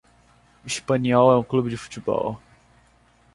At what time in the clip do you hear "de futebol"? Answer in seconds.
1.69-2.41